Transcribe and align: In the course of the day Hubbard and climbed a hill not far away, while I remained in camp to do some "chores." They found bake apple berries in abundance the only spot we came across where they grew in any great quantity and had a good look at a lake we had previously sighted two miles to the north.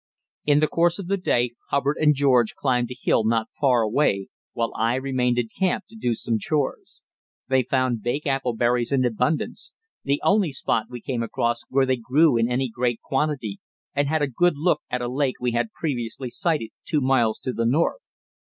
In 0.45 0.61
the 0.61 0.67
course 0.67 0.97
of 0.97 1.09
the 1.09 1.17
day 1.17 1.51
Hubbard 1.69 1.95
and 2.01 2.15
climbed 2.55 2.89
a 2.89 2.95
hill 2.99 3.23
not 3.23 3.49
far 3.59 3.83
away, 3.83 4.29
while 4.53 4.73
I 4.75 4.95
remained 4.95 5.37
in 5.37 5.47
camp 5.59 5.83
to 5.91 5.95
do 5.95 6.15
some 6.15 6.39
"chores." 6.39 7.03
They 7.49 7.61
found 7.61 8.01
bake 8.01 8.25
apple 8.25 8.55
berries 8.55 8.91
in 8.91 9.05
abundance 9.05 9.73
the 10.03 10.19
only 10.23 10.53
spot 10.53 10.87
we 10.89 11.01
came 11.01 11.21
across 11.21 11.61
where 11.69 11.85
they 11.85 11.97
grew 11.97 12.35
in 12.35 12.49
any 12.51 12.67
great 12.67 12.99
quantity 12.99 13.59
and 13.93 14.07
had 14.07 14.23
a 14.23 14.27
good 14.27 14.57
look 14.57 14.81
at 14.89 15.03
a 15.03 15.07
lake 15.07 15.35
we 15.39 15.51
had 15.51 15.71
previously 15.71 16.31
sighted 16.31 16.71
two 16.83 17.01
miles 17.01 17.37
to 17.37 17.53
the 17.53 17.67
north. 17.67 18.01